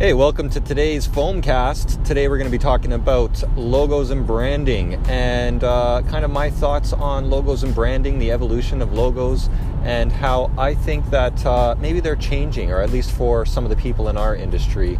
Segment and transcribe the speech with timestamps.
[0.00, 2.06] Hey, welcome to today's Foamcast.
[2.06, 6.48] Today we're going to be talking about logos and branding and uh, kind of my
[6.48, 9.50] thoughts on logos and branding, the evolution of logos,
[9.84, 13.68] and how I think that uh, maybe they're changing, or at least for some of
[13.68, 14.98] the people in our industry.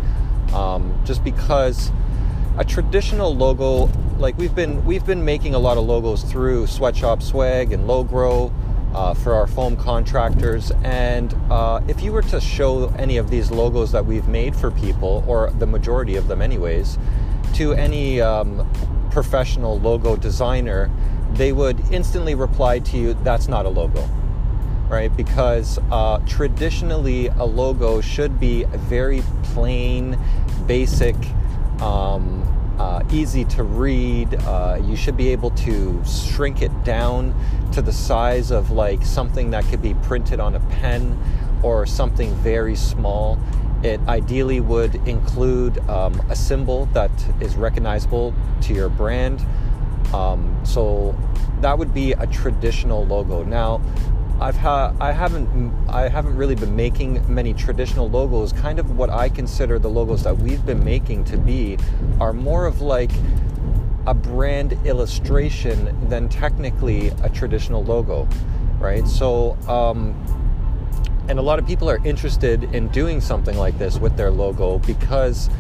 [0.53, 1.91] Um, just because
[2.59, 7.23] a traditional logo, like we've been we've been making a lot of logos through Sweatshop
[7.23, 8.53] Swag and Logro
[8.95, 10.73] uh, for our foam contractors.
[10.83, 14.71] And uh, if you were to show any of these logos that we've made for
[14.71, 16.99] people, or the majority of them, anyways,
[17.55, 18.69] to any um,
[19.11, 20.91] professional logo designer,
[21.33, 24.09] they would instantly reply to you, that's not a logo.
[24.89, 25.17] Right?
[25.17, 30.19] Because uh, traditionally, a logo should be very plain,
[30.67, 31.15] basic,
[31.81, 32.45] um,
[32.81, 34.35] uh, easy to read.
[34.37, 37.35] Uh, you should be able to shrink it down
[37.73, 41.19] to the size of like something that could be printed on a pen
[41.63, 43.39] or something very small.
[43.83, 49.45] It ideally would include um, a symbol that is recognizable to your brand.
[50.15, 51.15] Um, so
[51.61, 53.45] that would be a traditional logo.
[53.45, 53.83] Now,
[54.41, 58.53] I've ha- I haven't I haven't really been making many traditional logos.
[58.55, 61.77] Kind of what I consider the logos that we've been making to be
[62.21, 63.11] are more of like
[64.07, 68.27] a brand illustration than technically a traditional logo,
[68.79, 69.07] right?
[69.07, 70.15] So, um,
[71.29, 74.79] and a lot of people are interested in doing something like this with their logo
[74.79, 75.51] because,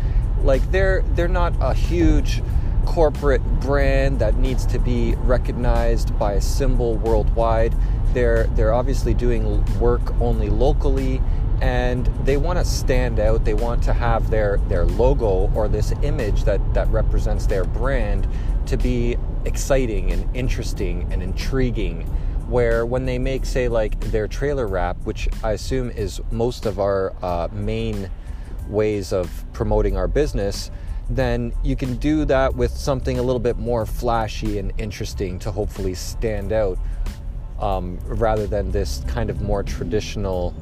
[0.42, 2.42] like, they're they're not a huge
[2.86, 7.75] corporate brand that needs to be recognized by a symbol worldwide.
[8.12, 11.20] They're they're obviously doing work only locally
[11.61, 13.44] and they want to stand out.
[13.44, 18.27] They want to have their their logo or this image that that represents their brand
[18.67, 22.02] to be exciting and interesting and intriguing.
[22.48, 26.80] Where when they make, say, like their trailer wrap, which I assume is most of
[26.80, 28.11] our uh, main
[28.68, 30.73] ways of promoting our business,
[31.08, 35.52] then you can do that with something a little bit more flashy and interesting to
[35.52, 36.79] hopefully stand out
[37.60, 40.54] um, rather than this kind of more traditional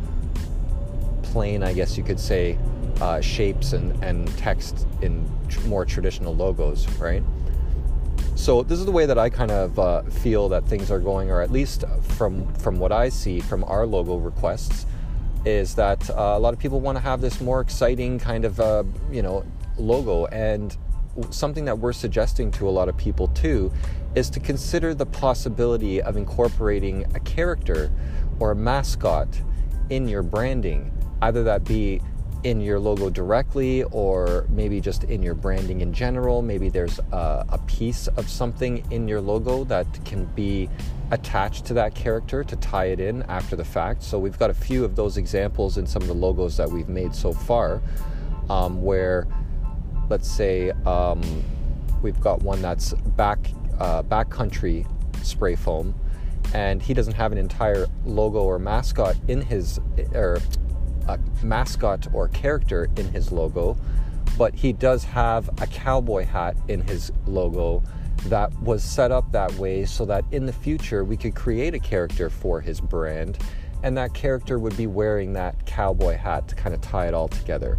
[1.23, 2.59] plain, I guess you could say,
[3.01, 7.23] uh, shapes and, and text in tr- more traditional logos, right?
[8.35, 11.31] So this is the way that I kind of uh, feel that things are going,
[11.31, 11.85] or at least
[12.17, 14.87] from from what I see from our logo requests,
[15.45, 18.61] is that uh, a lot of people want to have this more exciting kind of
[18.61, 19.45] uh, you know
[19.77, 20.77] logo, and
[21.31, 23.73] something that we're suggesting to a lot of people too
[24.15, 27.91] is to consider the possibility of incorporating a character
[28.41, 29.29] or a mascot
[29.91, 30.93] in your branding
[31.23, 32.01] either that be
[32.45, 36.41] in your logo directly or maybe just in your branding in general.
[36.41, 40.69] Maybe there's a, a, piece of something in your logo that can be
[41.11, 44.05] attached to that character to tie it in after the fact.
[44.05, 46.89] So we've got a few of those examples in some of the logos that we've
[46.89, 47.83] made so far
[48.49, 49.27] um, where,
[50.09, 51.21] let's say, um,
[52.03, 53.39] we've got one that's back,
[53.79, 54.87] uh, backcountry
[55.25, 55.95] spray foam
[56.55, 59.81] and he doesn't have an entire logo or mascot in his
[60.15, 60.41] or
[61.09, 63.77] a mascot or character in his logo,
[64.37, 67.83] but he does have a cowboy hat in his logo
[68.27, 71.79] that was set up that way so that in the future we could create a
[71.79, 73.39] character for his brand
[73.83, 77.29] and that character would be wearing that cowboy hat to kind of tie it all
[77.29, 77.79] together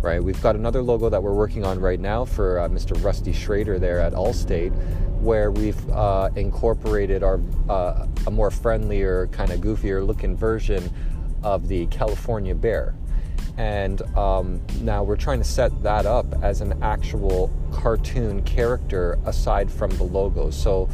[0.00, 3.32] right we've got another logo that we're working on right now for uh, mr rusty
[3.32, 4.72] schrader there at allstate
[5.20, 10.90] where we've uh, incorporated our uh, a more friendlier kind of goofier looking version
[11.42, 12.94] of the California bear.
[13.60, 19.70] And um, now we're trying to set that up as an actual cartoon character aside
[19.70, 20.48] from the logo.
[20.48, 20.88] So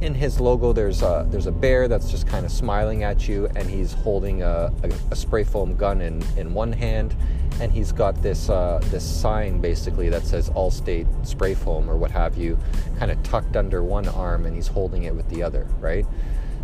[0.00, 3.46] in his logo, there's a, there's a bear that's just kind of smiling at you,
[3.56, 7.14] and he's holding a, a, a spray foam gun in, in one hand,
[7.60, 12.10] and he's got this uh, this sign basically that says Allstate spray foam or what
[12.10, 12.58] have you,
[12.98, 16.06] kind of tucked under one arm, and he's holding it with the other, right?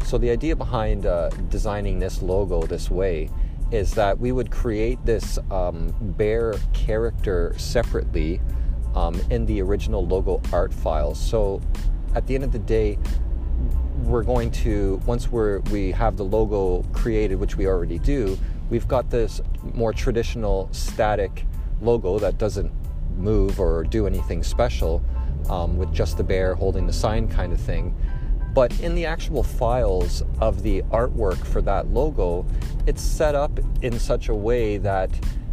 [0.06, 3.28] So the idea behind uh, designing this logo this way
[3.70, 8.40] is that we would create this um, bear character separately
[8.94, 11.18] um, in the original logo art files.
[11.18, 11.60] So
[12.14, 12.98] at the end of the day,
[14.02, 18.38] we're going to once we're we have the logo created, which we already do,
[18.70, 19.40] we've got this
[19.74, 21.46] more traditional static
[21.80, 22.72] logo that doesn't
[23.16, 25.02] move or do anything special
[25.48, 27.94] um, with just the bear holding the sign kind of thing.
[28.54, 32.46] But in the actual files of the artwork for that logo,
[32.86, 35.10] it's set up in such a way that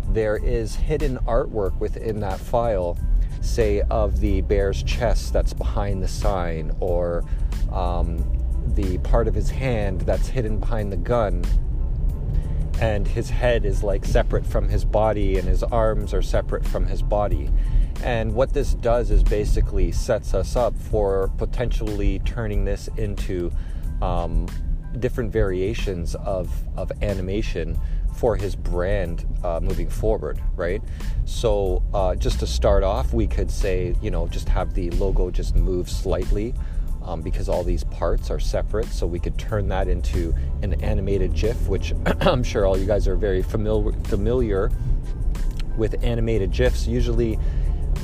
[0.09, 2.97] there is hidden artwork within that file,
[3.41, 7.23] say, of the bear's chest that's behind the sign, or
[7.71, 8.23] um,
[8.75, 11.43] the part of his hand that's hidden behind the gun.
[12.79, 16.87] and his head is like separate from his body and his arms are separate from
[16.87, 17.49] his body.
[18.03, 23.51] And what this does is basically sets us up for potentially turning this into
[24.01, 24.47] um,
[24.99, 27.77] different variations of, of animation
[28.15, 30.81] for his brand uh, moving forward, right?
[31.25, 35.31] So, uh, just to start off, we could say, you know, just have the logo
[35.31, 36.53] just move slightly
[37.03, 38.87] um, because all these parts are separate.
[38.87, 43.07] So we could turn that into an animated GIF, which I'm sure all you guys
[43.07, 44.71] are very familiar familiar
[45.77, 46.87] with animated GIFs.
[46.87, 47.39] Usually,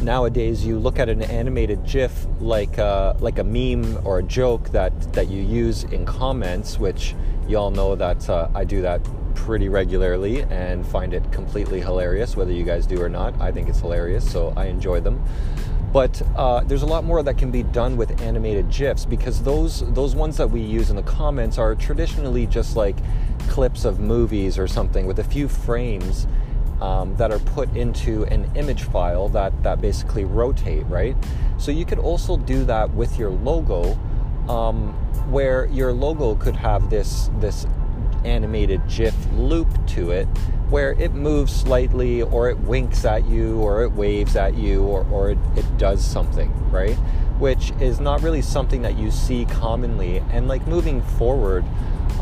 [0.01, 4.69] nowadays, you look at an animated GIF like uh, like a meme or a joke
[4.69, 7.15] that that you use in comments, which
[7.47, 9.01] you all know that uh, I do that
[9.35, 12.35] pretty regularly and find it completely hilarious.
[12.35, 15.23] Whether you guys do or not, I think it's hilarious, so I enjoy them.
[15.94, 19.89] But uh, there's a lot more that can be done with animated GIFs because those
[19.93, 22.97] those ones that we use in the comments are traditionally just like
[23.47, 26.27] clips of movies or something with a few frames
[26.81, 31.15] um, that are put into an image file that that basically rotate, right?
[31.57, 33.97] So you could also do that with your logo,
[34.47, 34.94] um,
[35.31, 37.65] where your logo could have this this
[38.24, 40.27] animated GIF loop to it
[40.69, 45.06] where it moves slightly or it winks at you or it waves at you or,
[45.12, 46.97] or it, it does something, right?
[47.39, 50.19] Which is not really something that you see commonly.
[50.31, 51.63] And like moving forward,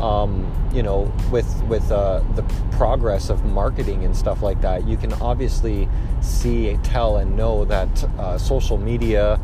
[0.00, 2.42] um, you know, with with uh, the
[2.72, 5.88] progress of marketing and stuff like that, you can obviously
[6.20, 9.40] see, tell, and know that uh, social media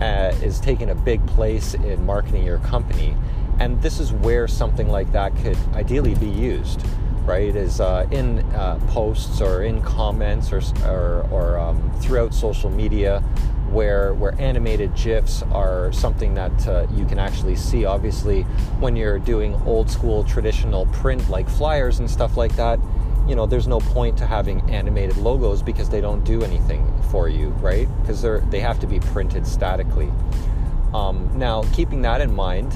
[0.00, 3.16] uh, is taking a big place in marketing your company.
[3.58, 6.82] And this is where something like that could ideally be used
[7.26, 7.54] right?
[7.56, 13.22] Is uh, in uh, posts or in comments or or, or um, throughout social media,
[13.70, 17.84] where where animated gifs are something that uh, you can actually see.
[17.84, 18.42] Obviously,
[18.80, 22.78] when you're doing old school traditional print like flyers and stuff like that,
[23.28, 27.28] you know, there's no point to having animated logos because they don't do anything for
[27.28, 27.88] you, right?
[28.00, 30.10] Because they're they have to be printed statically.
[30.94, 32.72] Um, now, keeping that in mind,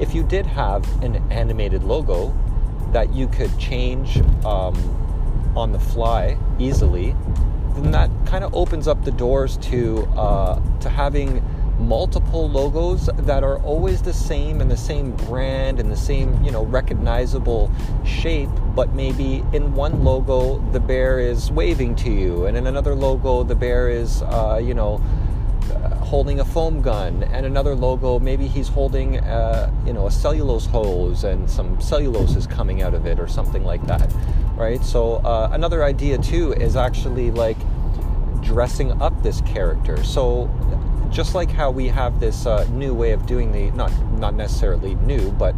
[0.00, 2.36] if you did have an animated logo,
[2.92, 4.74] that you could change um,
[5.56, 7.14] on the fly easily,
[7.76, 11.42] then that kind of opens up the doors to uh, to having
[11.78, 16.50] multiple logos that are always the same and the same brand and the same you
[16.50, 17.70] know recognizable
[18.04, 22.94] shape but maybe in one logo the bear is waving to you and in another
[22.94, 25.00] logo the bear is uh, you know
[26.00, 30.66] holding a foam gun, and another logo, maybe he's holding, uh, you know, a cellulose
[30.66, 34.12] hose and some cellulose is coming out of it or something like that,
[34.56, 34.82] right?
[34.82, 37.56] So uh, another idea too is actually like
[38.42, 40.02] dressing up this character.
[40.04, 40.48] So
[41.10, 44.94] just like how we have this uh, new way of doing the not not necessarily
[44.96, 45.54] new, but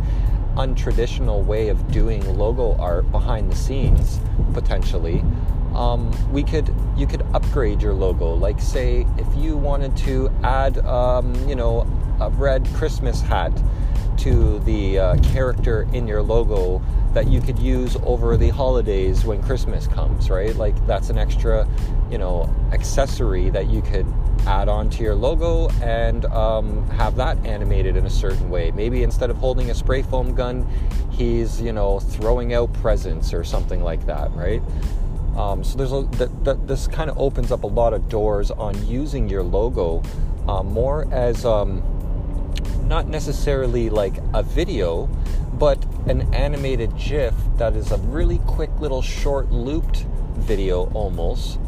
[0.56, 4.20] untraditional way of doing logo art behind the scenes
[4.55, 5.22] potentially
[5.78, 8.34] um, we could you could upgrade your logo.
[8.34, 11.86] Like say if you wanted to add um, you know
[12.20, 13.52] a red Christmas hat
[14.19, 16.82] to the uh, character in your logo
[17.14, 20.54] that you could use over the holidays when Christmas comes, right?
[20.56, 21.66] Like that's an extra,
[22.10, 24.06] you know, accessory that you could
[24.46, 28.72] add on to your logo and um, have that animated in a certain way.
[28.72, 30.69] Maybe instead of holding a spray foam gun,
[31.10, 34.62] he's, you know, throwing out presents or something like that, right?
[35.38, 38.50] Um, so there's a, that, that this kind of opens up a lot of doors
[38.50, 40.02] on using your logo
[40.48, 41.80] uh, more as um,
[42.88, 45.06] not necessarily like a video,
[45.52, 50.06] but an animated GIF that is a really quick little short looped
[50.38, 51.60] video almost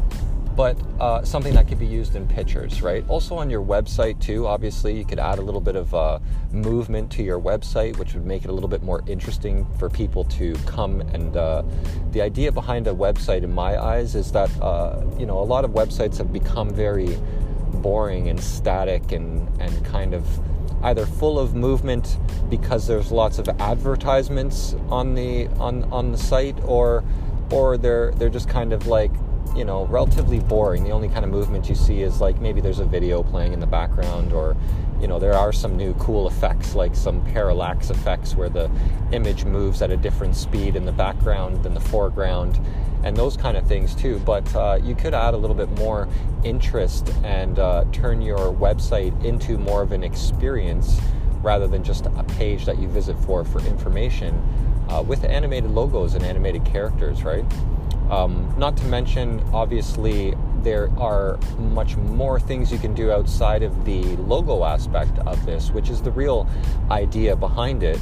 [0.61, 3.03] but uh, something that could be used in pictures, right?
[3.07, 4.45] Also on your website too.
[4.45, 6.19] Obviously, you could add a little bit of uh,
[6.51, 10.23] movement to your website, which would make it a little bit more interesting for people
[10.25, 11.01] to come.
[11.01, 11.63] And uh,
[12.11, 15.65] the idea behind a website, in my eyes, is that uh, you know a lot
[15.65, 17.17] of websites have become very
[17.81, 20.23] boring and static and and kind of
[20.83, 22.19] either full of movement
[22.51, 27.03] because there's lots of advertisements on the on on the site or
[27.49, 29.11] or they're they're just kind of like
[29.55, 30.83] you know, relatively boring.
[30.83, 33.59] The only kind of movement you see is like maybe there's a video playing in
[33.59, 34.55] the background, or
[34.99, 38.69] you know, there are some new cool effects like some parallax effects where the
[39.11, 42.59] image moves at a different speed in the background than the foreground,
[43.03, 44.19] and those kind of things too.
[44.19, 46.07] But uh, you could add a little bit more
[46.43, 50.99] interest and uh, turn your website into more of an experience
[51.41, 54.35] rather than just a page that you visit for for information
[54.89, 57.45] uh, with animated logos and animated characters, right?
[58.11, 63.85] Um, not to mention, obviously, there are much more things you can do outside of
[63.85, 66.47] the logo aspect of this, which is the real
[66.91, 67.99] idea behind it.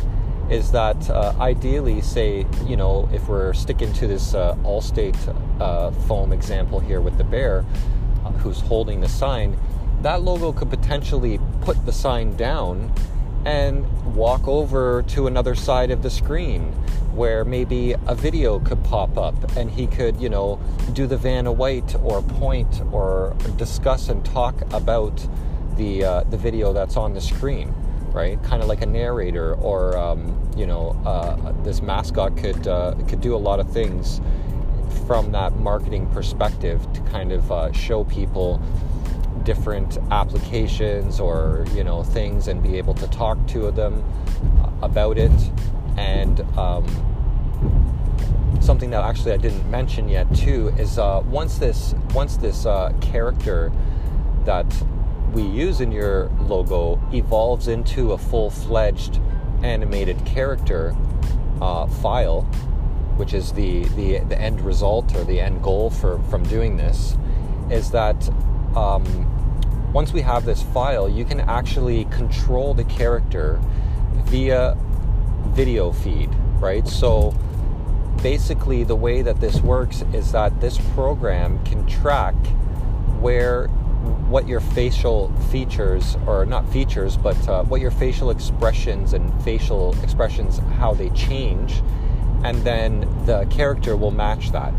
[0.50, 5.16] is that uh, ideally, say, you know, if we're sticking to this uh, Allstate
[5.62, 7.64] uh, foam example here with the bear
[8.26, 9.56] uh, who's holding the sign,
[10.02, 12.92] that logo could potentially put the sign down
[13.46, 13.86] and
[14.16, 16.74] walk over to another side of the screen
[17.14, 20.60] where maybe a video could pop up and he could, you know,
[20.94, 25.26] do the Vanna White or point or discuss and talk about
[25.76, 27.74] the uh, the video that's on the screen,
[28.12, 28.42] right?
[28.44, 33.22] Kind of like a narrator or um, you know, uh, this mascot could uh, could
[33.22, 34.22] do a lot of things
[35.08, 38.62] from that marketing perspective to kind of uh, show people
[39.44, 44.04] different applications or you know things and be able to talk to them
[44.82, 45.32] about it
[46.00, 46.86] and um,
[48.62, 52.94] something that actually I didn't mention yet too is uh, once this once this uh,
[53.02, 53.72] character
[54.46, 54.66] that
[55.34, 59.20] we use in your logo evolves into a full-fledged
[59.62, 60.96] animated character
[61.62, 62.44] uh, file,
[63.18, 67.18] which is the, the the end result or the end goal for from doing this,
[67.70, 68.30] is that
[68.76, 69.04] um,
[69.92, 73.60] once we have this file, you can actually control the character
[74.26, 74.78] via
[75.54, 76.30] video feed,
[76.60, 76.88] right?
[76.88, 77.34] So
[78.22, 82.36] basically, the way that this works is that this program can track
[83.20, 83.68] where
[84.30, 89.96] what your facial features, or not features, but uh, what your facial expressions and facial
[90.04, 91.82] expressions, how they change,
[92.44, 94.74] and then the character will match that.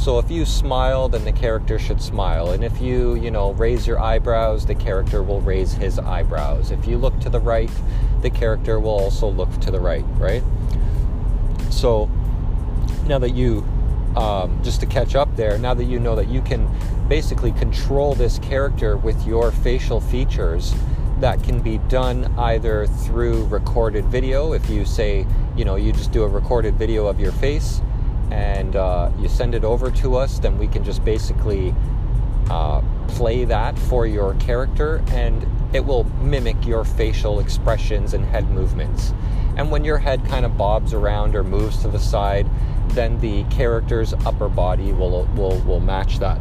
[0.00, 2.52] So if you smile, then the character should smile.
[2.52, 6.70] And if you, you know, raise your eyebrows, the character will raise his eyebrows.
[6.70, 7.70] If you look to the right,
[8.22, 10.42] the character will also look to the right, right?
[11.68, 12.06] So
[13.06, 13.62] now that you,
[14.16, 16.66] um, just to catch up there, now that you know that you can
[17.06, 20.74] basically control this character with your facial features,
[21.18, 24.54] that can be done either through recorded video.
[24.54, 27.82] If you say, you know, you just do a recorded video of your face
[28.30, 31.74] and uh, you send it over to us, then we can just basically
[32.48, 38.50] uh, play that for your character and it will mimic your facial expressions and head
[38.50, 39.12] movements.
[39.56, 42.48] And when your head kind of bobs around or moves to the side,
[42.88, 46.40] then the character's upper body will, will, will match that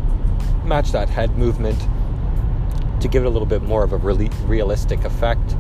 [0.64, 1.78] match that head movement
[3.02, 5.56] to give it a little bit more of a realistic effect.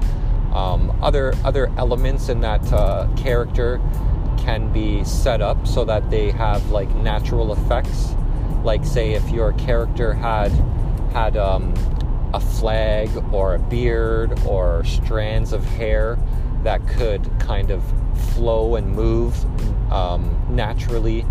[0.53, 3.79] Um, other other elements in that uh, character
[4.43, 8.13] can be set up so that they have like natural effects.
[8.63, 10.51] Like say if your character had
[11.13, 11.73] had um,
[12.33, 16.17] a flag or a beard or strands of hair
[16.63, 17.83] that could kind of
[18.33, 19.33] flow and move
[19.91, 21.25] um, naturally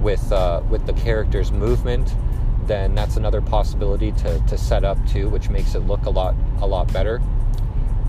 [0.00, 2.14] with uh, with the character's movement,
[2.66, 6.34] then that's another possibility to, to set up too, which makes it look a lot
[6.60, 7.20] a lot better.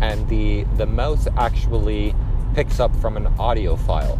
[0.01, 2.13] And the the mouth actually
[2.53, 4.19] picks up from an audio file.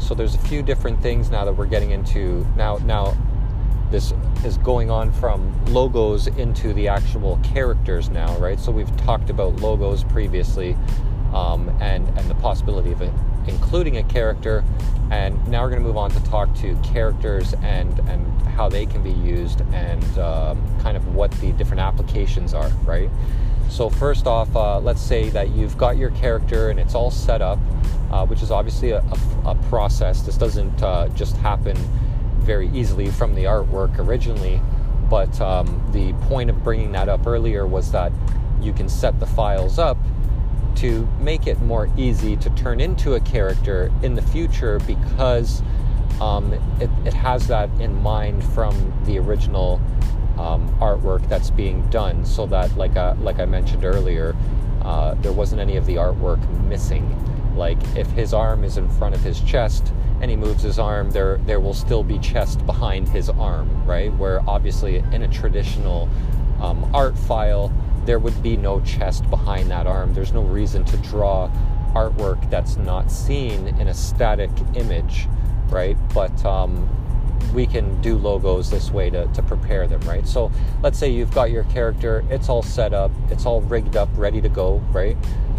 [0.00, 2.78] So there's a few different things now that we're getting into now.
[2.78, 3.16] Now,
[3.90, 4.12] this
[4.44, 8.58] is going on from logos into the actual characters now, right?
[8.58, 10.76] So we've talked about logos previously,
[11.34, 13.12] um, and and the possibility of it,
[13.46, 14.64] including a character,
[15.10, 18.86] and now we're going to move on to talk to characters and and how they
[18.86, 23.10] can be used and um, kind of what the different applications are, right?
[23.70, 27.40] So first off, uh, let's say that you've got your character and it's all set
[27.40, 27.58] up,
[28.10, 30.22] uh, which is obviously a, a, a process.
[30.22, 31.76] This doesn't uh, just happen
[32.40, 34.60] very easily from the artwork originally,
[35.08, 38.10] but um, the point of bringing that up earlier was that
[38.60, 39.96] you can set the files up
[40.76, 45.62] to make it more easy to turn into a character in the future because
[46.20, 49.80] um, it, it has that in mind from the original
[50.40, 54.34] um, artwork that's being done, so that like I, uh, like I mentioned earlier,
[54.82, 57.04] uh, there wasn't any of the artwork missing.
[57.56, 59.92] Like if his arm is in front of his chest
[60.22, 64.12] and he moves his arm, there there will still be chest behind his arm, right?
[64.14, 66.08] Where obviously in a traditional
[66.62, 67.70] um, art file,
[68.06, 70.14] there would be no chest behind that arm.
[70.14, 71.50] There's no reason to draw
[71.94, 75.28] artwork that's not seen in a static image,
[75.68, 75.98] right?
[76.14, 76.88] But um,
[77.52, 80.26] we can do logos this way to, to prepare them, right?
[80.26, 80.50] So
[80.82, 84.40] let's say you've got your character, it's all set up, it's all rigged up, ready
[84.40, 85.16] to go, right?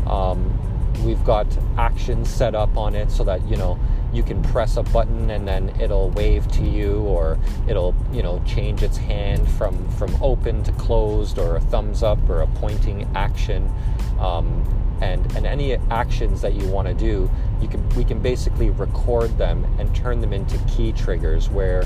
[0.07, 0.57] Um,
[1.05, 1.47] we've got
[1.77, 3.79] actions set up on it so that, you know,
[4.13, 8.41] you can press a button and then it'll wave to you or it'll, you know,
[8.45, 13.09] change its hand from, from open to closed or a thumbs up or a pointing
[13.15, 13.71] action.
[14.19, 14.65] Um,
[15.01, 17.29] and, and any actions that you want to do,
[17.61, 21.83] you can we can basically record them and turn them into key triggers where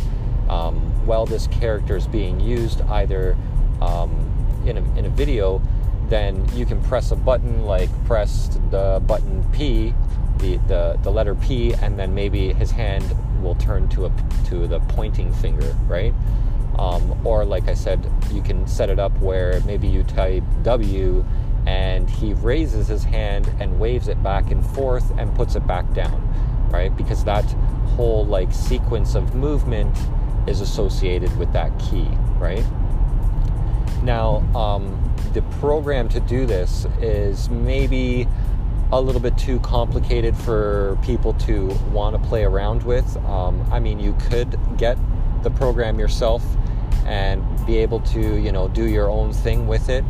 [0.50, 3.36] um, while this character is being used either
[3.82, 5.62] um, in, a, in a video,
[6.08, 9.94] then you can press a button like press the button P
[10.38, 13.04] the, the, the letter P, and then maybe his hand
[13.42, 14.12] will turn to a
[14.46, 16.14] to the pointing finger, right?
[16.78, 21.26] Um, or like I said, you can set it up where maybe you type W
[21.66, 25.92] and he raises his hand and waves it back and forth and puts it back
[25.94, 26.22] down,
[26.72, 26.96] right?
[26.96, 27.46] Because that
[27.96, 29.98] whole like sequence of movement
[30.48, 32.08] is associated with that key,
[32.38, 32.66] right?
[34.04, 35.02] Now, um,
[35.34, 38.28] the program to do this is maybe
[38.92, 43.18] a little bit too complicated for people to want to play around with.
[43.26, 44.98] Um, I mean, you could get
[45.42, 46.44] the program yourself
[47.06, 50.04] and be able to, you know, do your own thing with it.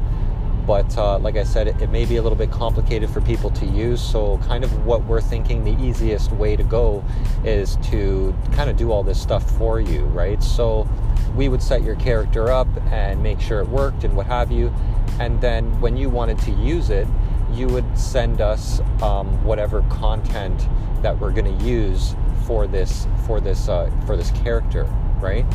[0.65, 3.51] But uh, like I said, it, it, may be a little bit complicated for people
[3.51, 4.01] to use.
[4.01, 7.03] So, kind of what we're thinking the easiest way to go
[7.43, 10.41] is to kind of do all this stuff for you, right?
[10.41, 10.87] So,
[11.35, 14.73] we would set your character up and make sure it worked and what have you.
[15.19, 17.07] And then when you wanted to use it,
[17.51, 20.67] you would send us um, whatever content
[21.01, 24.83] that we're going to use for this for this uh, for this character,
[25.19, 25.45] right?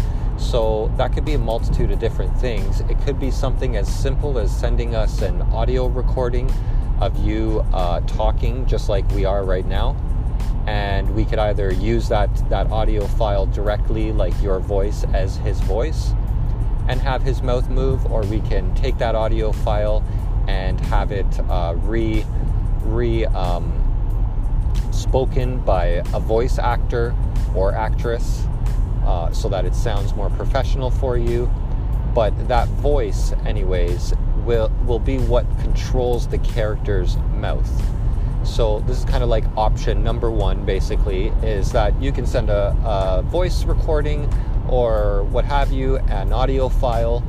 [0.41, 2.81] So that could be a multitude of different things.
[2.81, 6.51] It could be something as simple as sending us an audio recording
[7.01, 9.95] of you uh, talking just like we are right now,
[10.67, 15.61] and we could either use that that audio file directly, like your voice, as his
[15.61, 16.15] voice,
[16.89, 20.03] and have his mouth move, or we can take that audio file
[20.49, 22.25] and have it uh, re
[22.85, 23.73] re um,
[24.91, 27.15] spoken by a voice actor
[27.55, 28.47] or actress
[29.11, 31.50] uh, so that it sounds more professional for you.
[32.14, 34.14] But that voice, anyways,
[34.45, 37.71] will will be what controls the character's mouth.
[38.45, 42.50] So this is kind of like option number one, basically, is that you can send
[42.50, 44.33] a, a voice recording
[44.69, 47.23] or what have you, an audio file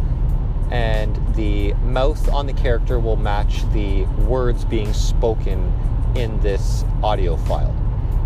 [0.72, 5.74] and the mouth on the character will match the words being spoken
[6.16, 7.81] in this audio file.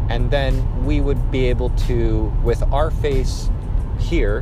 [0.10, 3.50] And then we would be able to, with our face
[4.00, 4.42] here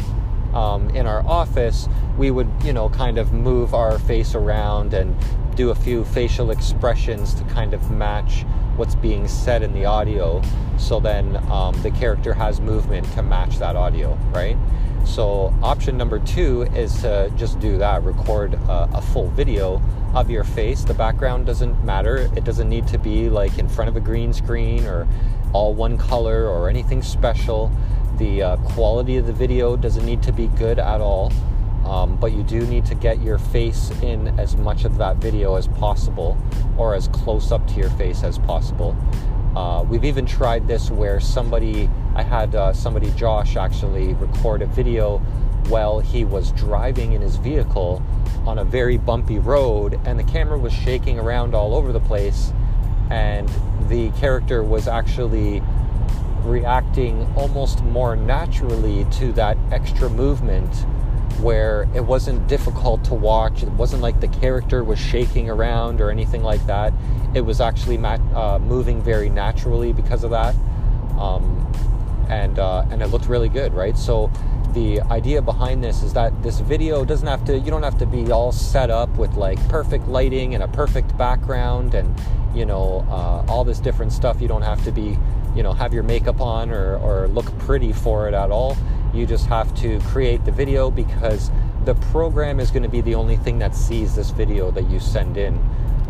[0.54, 5.16] um, in our office, we would, you know, kind of move our face around and
[5.56, 8.44] do a few facial expressions to kind of match
[8.76, 10.42] what's being said in the audio.
[10.78, 14.58] So then um, the character has movement to match that audio, right?
[15.06, 19.82] So, option number two is to just do that record a, a, full video
[20.14, 20.84] of your face.
[20.86, 24.32] The background doesn't matter, it doesn't need to be like in front of a green
[24.32, 25.06] screen or
[25.54, 27.72] all one color or anything special.
[28.18, 31.32] The uh, quality of the video doesn't need to be good at all,
[31.86, 35.56] um, but you do need to get your face in as much of that video
[35.56, 36.38] as possible
[36.78, 38.96] or as close up to your face as possible.
[39.56, 44.66] Uh, we've even tried this where somebody, I had uh, somebody, Josh, actually record a
[44.66, 45.20] video
[45.68, 48.02] while he was driving in his vehicle
[48.46, 52.52] on a very bumpy road, and the camera was shaking around all over the place,
[53.14, 53.48] and
[53.90, 55.62] the character was actually
[56.42, 60.74] reacting almost more naturally to that extra movement
[61.40, 63.62] where it wasn't difficult to watch.
[63.62, 66.92] It wasn't like the character was shaking around or anything like that.
[67.36, 70.56] It was actually mat- uh, moving very naturally because of that,
[71.20, 71.72] um,
[72.30, 73.98] and uh, and it looked really good, right?
[73.98, 74.32] So
[74.74, 77.58] the idea behind this is that this video doesn't have to.
[77.58, 81.18] You don't have to be all set up with like perfect lighting and a perfect
[81.18, 82.14] background and
[82.56, 84.42] you know uh, all this different stuff.
[84.42, 85.18] You don't have to be
[85.56, 88.76] you know have your makeup on or, or look pretty for it at all
[89.14, 91.52] you just have to create the video because
[91.86, 95.00] the program is going to be the only thing that sees this video that you
[95.00, 95.60] send in.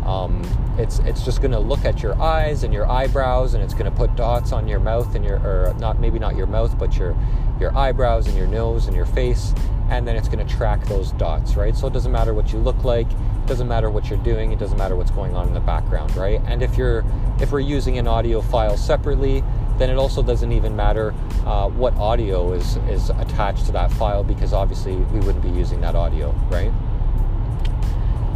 [0.04, 0.42] Um,
[0.78, 3.90] it's it's just going to look at your eyes and your eyebrows, and it's going
[3.90, 6.96] to put dots on your mouth and your or not maybe not your mouth, but
[6.96, 7.16] your
[7.60, 9.54] your eyebrows and your nose and your face,
[9.90, 11.76] and then it's going to track those dots, right?
[11.76, 14.58] So it doesn't matter what you look like, it doesn't matter what you're doing, it
[14.58, 16.40] doesn't matter what's going on in the background, right?
[16.46, 17.04] And if you're
[17.40, 19.42] if we're using an audio file separately,
[19.78, 21.12] then it also doesn't even matter
[21.44, 25.80] uh, what audio is, is attached to that file because obviously we wouldn't be using
[25.80, 26.72] that audio, right?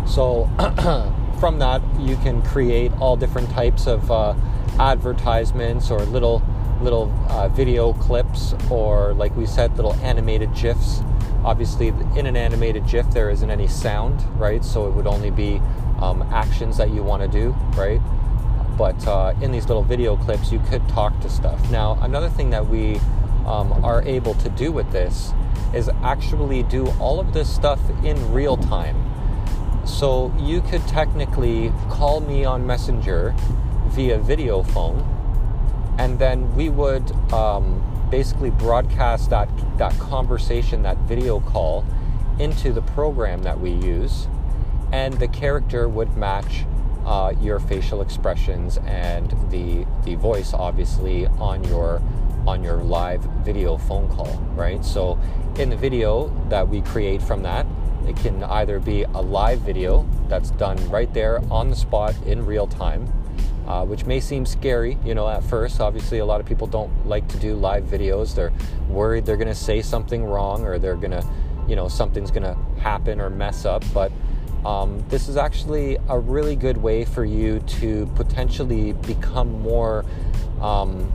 [0.06, 0.48] So
[1.40, 4.34] from that, you can create all different types of uh,
[4.80, 6.42] advertisements or little
[6.82, 11.00] little uh, video clips or like we said little animated gifs
[11.44, 15.60] obviously in an animated gif there isn't any sound right so it would only be
[16.00, 18.00] um, actions that you want to do right
[18.78, 21.68] but uh, in these little video clips, you could talk to stuff.
[21.68, 23.00] Now, another thing that we
[23.44, 25.32] um, are able to do with this
[25.74, 29.04] is actually do all of this stuff in real time.
[29.84, 33.34] So you could technically call me on Messenger
[33.88, 34.98] via video phone,
[35.98, 41.84] and then we would um, basically broadcast that that conversation, that video call,
[42.38, 44.28] into the program that we use,
[44.92, 46.64] and the character would match
[47.04, 52.02] uh, your facial expressions and the the voice obviously on your
[52.46, 54.84] on your live video phone call right?
[54.84, 55.18] So
[55.58, 57.66] in the video that we create from that
[58.06, 62.44] it can either be a live video that's done right there on the spot in
[62.44, 63.12] real time
[63.68, 65.78] uh, which may seem scary, you know, at first.
[65.78, 68.34] Obviously, a lot of people don't like to do live videos.
[68.34, 68.52] They're
[68.88, 71.24] worried they're going to say something wrong or they're going to,
[71.68, 73.84] you know, something's going to happen or mess up.
[73.92, 74.10] But
[74.64, 80.06] um, this is actually a really good way for you to potentially become more
[80.62, 81.12] um,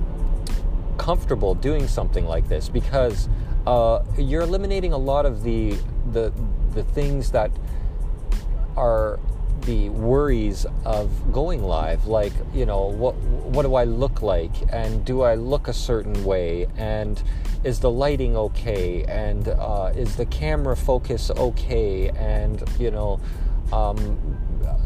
[0.99, 3.29] comfortable doing something like this because
[3.65, 5.75] uh, you're eliminating a lot of the
[6.11, 6.31] the
[6.75, 7.49] the things that
[8.77, 9.19] are
[9.65, 14.51] the worries of going live like you know what what do i look like?
[14.69, 16.67] And do i look a certain way?
[16.77, 17.21] And
[17.63, 19.03] is the lighting okay?
[19.03, 22.09] And uh, is the camera focus okay?
[22.09, 23.19] And you know
[23.71, 24.37] um,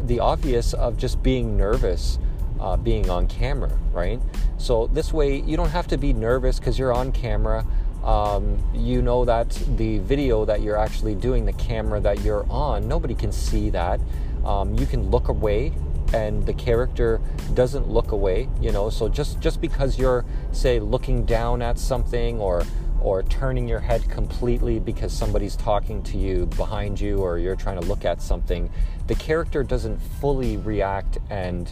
[0.04, 2.18] the obvious of just being nervous
[2.60, 4.20] uh, being on camera right?
[4.58, 7.66] So this way you don't have to be nervous because you're on camera.
[8.04, 12.86] Um, you know that the video that you're actually doing the camera that you're on
[12.86, 14.00] nobody can see that
[14.48, 15.72] um, you can look away
[16.14, 17.20] and the character
[17.52, 18.88] doesn't look away you know?
[18.88, 22.64] So just just because you're say looking down at something or
[23.00, 27.80] or turning your head completely because somebody's talking to you behind you or you're trying
[27.80, 28.70] to look at something
[29.06, 31.70] the character doesn't fully react and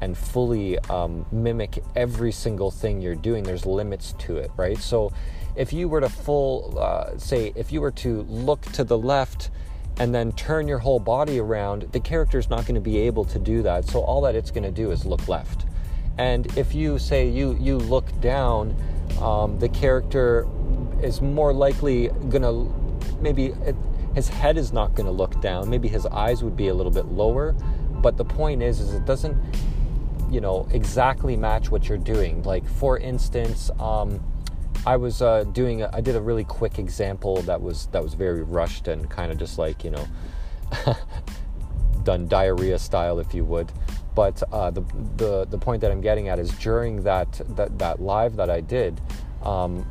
[0.00, 3.42] and fully um, mimic every single thing you're doing.
[3.42, 4.78] There's limits to it right?
[4.78, 5.12] So
[5.56, 9.50] if you were to full uh, say if you were to look to the left
[9.98, 13.24] and then turn your whole body around, the character is not going to be able
[13.24, 13.84] to do that.
[13.86, 15.66] So all that it's going to do is look left.
[16.18, 18.76] And if you say you you look down,
[19.20, 20.46] um, the character
[21.02, 22.72] is more likely going to
[23.20, 23.76] maybe it,
[24.14, 25.68] his head is not going to look down.
[25.68, 27.52] Maybe his eyes would be a little bit lower.
[28.02, 29.36] But the point is, is it doesn't,
[30.30, 32.42] you know, exactly match what you're doing.
[32.42, 33.70] Like for instance.
[33.78, 34.20] Um,
[34.86, 35.82] I was uh, doing.
[35.82, 39.30] A, I did a really quick example that was that was very rushed and kind
[39.30, 40.06] of just like you know,
[42.04, 43.70] done diarrhea style, if you would.
[44.14, 44.82] But uh, the
[45.16, 48.60] the the point that I'm getting at is during that that that live that I
[48.60, 49.00] did.
[49.42, 49.86] Um,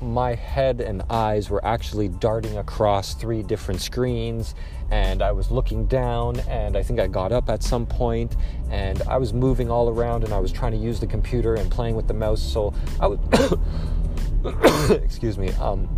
[0.00, 4.54] my head and eyes were actually darting across three different screens
[4.90, 8.36] and I was looking down and I think I got up at some point
[8.70, 11.70] and I was moving all around and I was trying to use the computer and
[11.70, 13.18] playing with the mouse so I was
[14.90, 15.88] excuse me, um,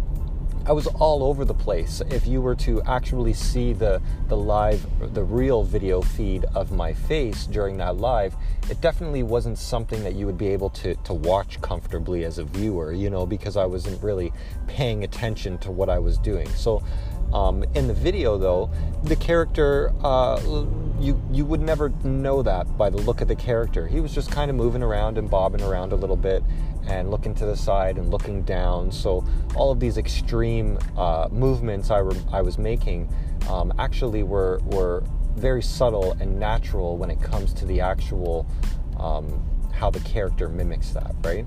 [0.65, 2.03] I was all over the place.
[2.11, 6.93] If you were to actually see the the live, the real video feed of my
[6.93, 8.37] face during that live,
[8.71, 12.45] it definitely wasn't something that you would be able to to watch comfortably as a
[12.45, 12.93] viewer.
[12.93, 14.33] You know, because I wasn't really
[14.67, 16.49] paying attention to what I was doing.
[16.51, 16.83] So.
[17.33, 18.71] Um, in the video, though,
[19.03, 20.41] the character uh,
[21.01, 23.87] you you would never know that by the look of the character.
[23.87, 26.43] He was just kind of moving around and bobbing around a little bit,
[26.87, 28.93] and looking to the side and looking down.
[28.93, 33.09] So all of these extreme uh, movements I, I was making
[33.49, 35.03] um, actually were were
[35.35, 38.47] very subtle and natural when it comes to the actual
[38.99, 39.43] um,
[39.73, 41.47] how the character mimics that, right?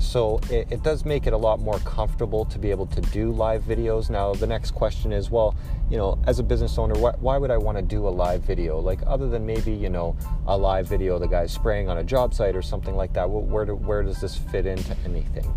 [0.00, 3.30] So it, it, does make it a lot more comfortable to be able to do
[3.32, 4.08] live videos.
[4.08, 5.54] Now, the next question is well,
[5.90, 8.40] you know, as a business owner, wh- why would I want to do a live
[8.40, 8.78] video?
[8.78, 12.32] Like, other than maybe, you know, a live video, the guy spraying on a job
[12.32, 15.54] site or something like that, where, do, where does this fit into anything?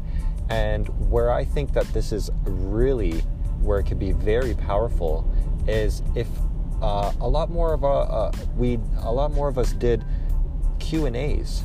[0.50, 3.22] And where I think that this is really
[3.62, 5.26] where it could be very powerful
[5.70, 6.28] is if
[6.82, 10.04] uh, a lot more of a, uh, we a lot more of us did
[10.80, 11.64] Q and A's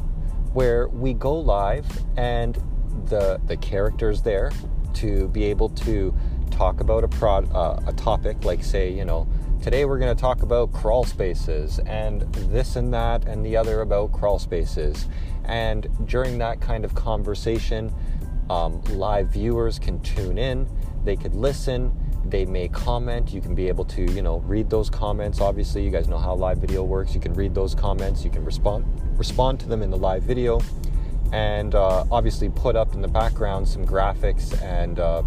[0.52, 1.86] where we go live
[2.16, 2.60] and
[3.06, 4.50] the the characters there
[4.94, 6.14] to be able to
[6.50, 9.28] talk about a prod uh, a topic like say you know
[9.62, 13.80] today we're going to talk about crawl spaces and this and that and the other
[13.80, 15.08] about crawl spaces.
[15.44, 17.92] And during that kind of conversation
[18.50, 20.66] um, live viewers can tune in
[21.04, 21.92] they could listen
[22.24, 25.40] they may comment you can be able to you know read those comments.
[25.40, 28.44] Obviously you guys know how live video works you can read those comments you can
[28.44, 28.84] respond
[29.18, 30.61] respond to them in the live video
[31.32, 35.22] and uh, obviously put up in the background some graphics and uh,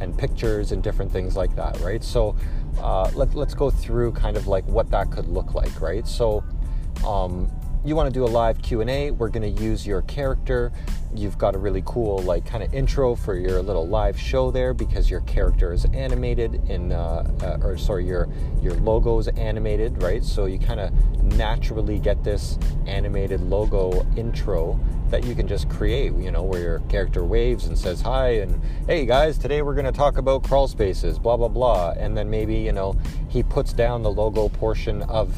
[0.00, 2.02] and pictures and different things like that right?
[2.02, 2.36] So
[2.78, 6.06] uh, let, let's go through kind of like what that could look like right?
[6.06, 6.44] So
[7.06, 7.50] um,
[7.82, 10.70] you want to do a live q&a we're going to use your character.
[11.14, 14.74] You've got a really cool like kind of intro for your little live show there
[14.74, 18.28] because your character is animated in uh, uh, or sorry your
[18.60, 20.22] your logo is animated right?
[20.22, 26.12] So you kind of naturally get this animated logo intro that you can just create
[26.14, 29.84] you know where your character waves and says hi and hey guys today we're going
[29.84, 31.92] to talk about crawl spaces blah blah blah.
[31.96, 32.94] And then maybe you know
[33.28, 35.34] he puts down the logo portion of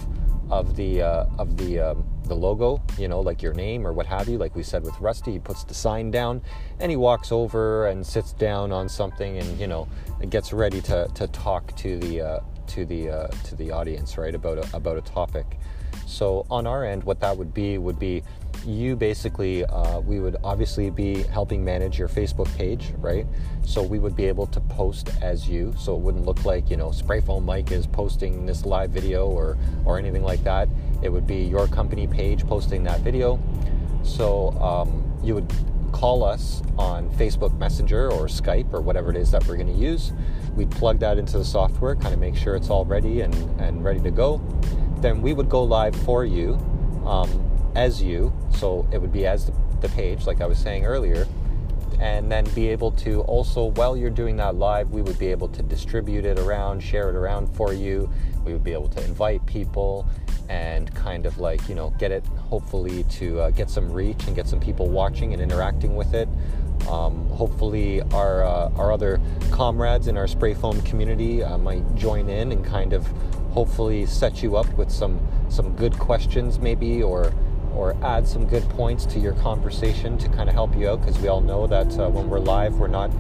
[0.53, 4.05] of the uh, of the um, the logo, you know, like your name or what
[4.05, 4.37] have you.
[4.37, 6.43] Like we said with Rusty, he puts the sign down
[6.79, 9.89] and he walks over and sits down on something and you know
[10.29, 14.35] gets ready to, to talk to the uh, to the uh, to the audience, right,
[14.35, 15.59] about a, about a topic.
[16.07, 18.23] So on our end, what that would be would be
[18.65, 23.27] you basically, uh, we would obviously be helping manage your Facebook page, right?
[23.65, 26.77] So we would be able to post as you, so it wouldn't look like you
[26.77, 30.69] know Spray Foam Mike is posting this live video or or anything like that.
[31.03, 33.41] It would be your company page posting that video.
[34.03, 35.53] So um, you would
[35.93, 39.79] call us on Facebook Messenger or Skype or whatever it is that we're going to
[39.79, 40.13] use.
[40.57, 43.85] We'd plug that into the software, kind of make sure it's all ready and, and
[43.85, 44.41] ready to go.
[44.99, 46.55] Then we would go live for you
[47.05, 51.27] um, as you, so it would be as the, page, like I was saying earlier,
[51.99, 55.49] and then be able to also, while you're doing that live, we would be able
[55.49, 58.09] to distribute it around, share it around for you.
[58.45, 60.07] We would be able to invite people
[60.49, 64.37] and kind of like, you know, get it hopefully to uh, get some reach and
[64.37, 66.29] get some people watching and interacting with it.
[66.89, 72.29] Um, hopefully, our, uh, our other comrades in our spray foam community uh, might join
[72.29, 73.07] in and kind of
[73.53, 77.33] hopefully set you up with some, some good questions, maybe, or
[77.75, 81.19] or add some good points to your conversation to kind of help you out because
[81.21, 83.11] we all know that uh, when we're live, we're not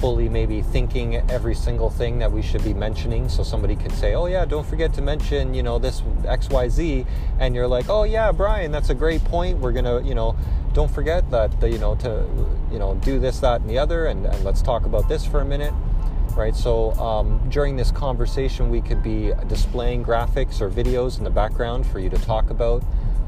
[0.00, 3.28] fully maybe thinking every single thing that we should be mentioning.
[3.28, 6.68] So somebody could say, "Oh yeah, don't forget to mention, you know, this X Y
[6.68, 7.06] Z,"
[7.38, 9.58] and you're like, "Oh yeah, Brian, that's a great point.
[9.58, 10.36] We're gonna, you know,
[10.72, 12.26] don't forget that, you know, to,
[12.72, 15.40] you know, do this, that, and the other, and, and let's talk about this for
[15.40, 15.72] a minute."
[16.36, 21.30] Right, so um, during this conversation, we could be displaying graphics or videos in the
[21.30, 22.82] background for you to talk about.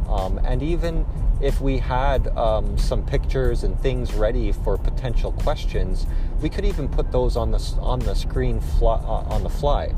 [0.08, 1.04] Um, and even
[1.40, 6.06] if we had um, some pictures and things ready for potential questions,
[6.40, 9.92] we could even put those on the on the screen uh, on the fly.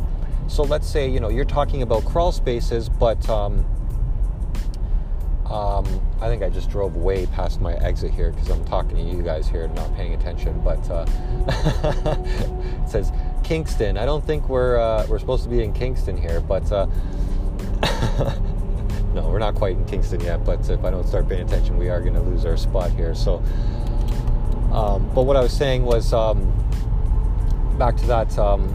[0.49, 3.65] So let's say you know you're talking about crawl spaces, but um,
[5.47, 5.87] um
[6.21, 9.23] I think I just drove way past my exit here because I'm talking to you
[9.23, 10.61] guys here and not paying attention.
[10.65, 11.07] But uh,
[12.85, 13.13] it says
[13.45, 13.97] Kingston.
[13.97, 16.91] I don't think we're uh, we're supposed to be in Kingston here, but.
[19.15, 21.89] No, we're not quite in Kingston yet, but if I don't start paying attention, we
[21.89, 23.15] are going to lose our spot here.
[23.15, 23.43] So,
[24.73, 26.53] um, but what I was saying was um,
[27.79, 28.39] back to that.
[28.39, 28.75] Um,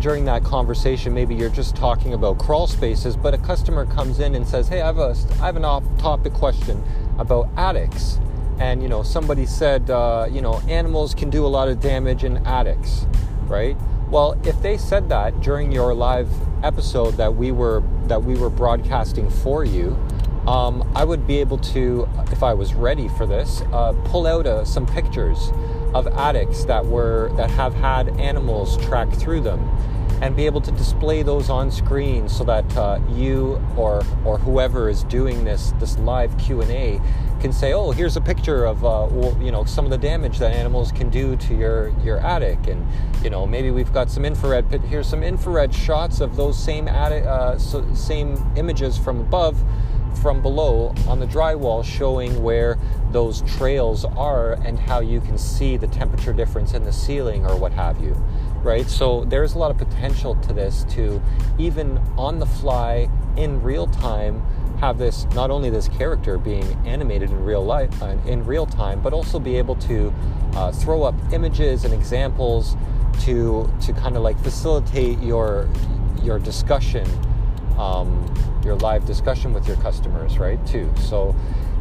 [0.00, 4.34] during that conversation, maybe you're just talking about crawl spaces, but a customer comes in
[4.34, 6.82] and says, "Hey, I have a I have an off-topic question
[7.18, 8.18] about attics."
[8.58, 12.24] And you know, somebody said, uh, you know, animals can do a lot of damage
[12.24, 13.06] in attics,
[13.46, 13.76] right?
[14.10, 16.28] Well, if they said that during your live
[16.62, 19.96] episode that we were that we were broadcasting for you,
[20.46, 24.46] um, I would be able to, if I was ready for this, uh, pull out
[24.46, 25.50] uh, some pictures
[25.94, 29.60] of attics that were that have had animals track through them,
[30.20, 34.88] and be able to display those on screen so that uh, you or or whoever
[34.88, 37.00] is doing this this live Q and A
[37.44, 39.06] can say, "Oh, here's a picture of uh,
[39.38, 42.82] you know some of the damage that animals can do to your your attic," and
[43.22, 44.64] you know maybe we've got some infrared.
[44.88, 49.62] Here's some infrared shots of those same attic, uh, so, same images from above,
[50.22, 52.78] from below on the drywall, showing where
[53.10, 57.58] those trails are and how you can see the temperature difference in the ceiling or
[57.58, 58.14] what have you.
[58.62, 61.20] Right, so there's a lot of potential to this to
[61.58, 64.42] even on the fly in real time
[64.84, 69.00] have this not only this character being animated in real life uh, in real time,
[69.00, 70.12] but also be able to
[70.56, 72.76] uh, throw up images and examples
[73.20, 75.68] to to kind of like facilitate your
[76.22, 77.06] your discussion,
[77.78, 80.64] um, your live discussion with your customers, right?
[80.66, 80.92] Too.
[80.96, 81.34] So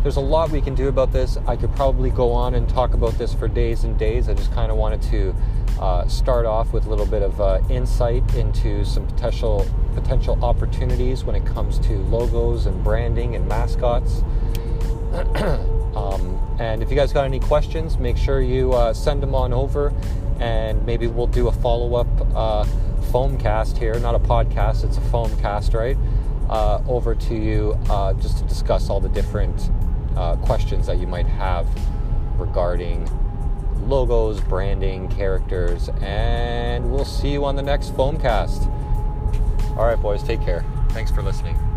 [0.04, 1.38] there's a lot we can do about this.
[1.48, 4.28] I could probably go on and talk about this for days and days.
[4.28, 5.36] I just kind of wanted to
[5.80, 11.24] uh, start off with a little bit of uh, insight into some potential potential opportunities
[11.24, 14.24] when it comes to logos and branding and mascots.
[15.96, 19.54] um, and if you guys got any questions, make sure you uh, send them on
[19.54, 19.94] over,
[20.40, 22.66] and maybe we'll do a follow up uh,
[23.14, 23.98] foam cast here.
[24.00, 25.98] Not a podcast; it's a foam cast, right?
[26.50, 29.70] Uh, over to you uh, just to discuss all the different
[30.42, 31.68] questions that you might have
[32.38, 33.08] regarding
[33.88, 38.68] logos, branding, characters, and we'll see you on the next Foamcast.
[39.78, 40.64] All right, boys, take care.
[40.90, 41.73] Thanks for listening.